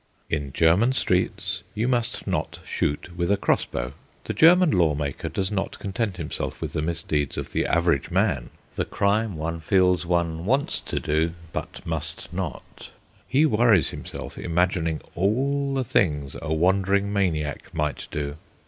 In 0.31 0.51
German 0.51 0.93
streets 0.93 1.61
you 1.75 1.87
must 1.87 2.25
not 2.25 2.57
shoot 2.65 3.15
with 3.15 3.29
a 3.31 3.37
crossbow. 3.37 3.93
The 4.23 4.33
German 4.33 4.71
law 4.71 4.95
maker 4.95 5.29
does 5.29 5.51
not 5.51 5.77
content 5.77 6.17
himself 6.17 6.59
with 6.59 6.73
the 6.73 6.81
misdeeds 6.81 7.37
of 7.37 7.51
the 7.51 7.67
average 7.67 8.09
man 8.09 8.49
the 8.73 8.83
crime 8.83 9.37
one 9.37 9.59
feels 9.59 10.03
one 10.03 10.43
wants 10.47 10.79
to 10.81 10.99
do, 10.99 11.33
but 11.53 11.85
must 11.85 12.33
not: 12.33 12.89
he 13.27 13.45
worries 13.45 13.91
himself 13.91 14.39
imagining 14.39 15.01
all 15.13 15.75
the 15.75 15.83
things 15.83 16.35
a 16.41 16.51
wandering 16.51 17.13
maniac 17.13 17.71
might 17.71 18.07
do. 18.09 18.37